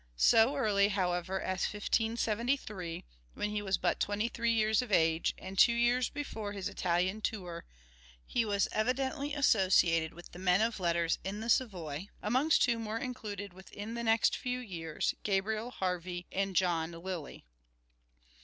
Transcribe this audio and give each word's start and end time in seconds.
So 0.17 0.55
early, 0.55 0.87
however, 0.87 1.39
as 1.39 1.63
1573, 1.67 3.05
when 3.35 3.51
he 3.51 3.61
was 3.61 3.77
but 3.77 3.99
twenty 3.99 4.29
three 4.29 4.51
years 4.51 4.81
of 4.81 4.91
age, 4.91 5.35
and 5.37 5.59
two 5.59 5.73
years 5.75 6.09
before 6.09 6.53
his 6.53 6.67
Italian 6.67 7.21
tour, 7.21 7.65
he 8.25 8.43
was 8.43 8.67
evidently 8.71 9.35
associated 9.35 10.15
with 10.15 10.31
the 10.31 10.39
men 10.39 10.59
ot 10.63 10.79
letters 10.79 11.19
in 11.23 11.39
the 11.39 11.51
Savoy, 11.51 12.07
amongst 12.19 12.65
whom 12.65 12.85
were 12.85 12.97
included 12.97 13.53
within 13.53 13.93
the 13.93 14.03
next 14.03 14.35
few 14.35 14.57
years, 14.57 15.13
Gabriel 15.21 15.69
Harvey 15.69 16.25
and 16.31 16.55
John 16.55 16.93
Lyly. 16.93 17.45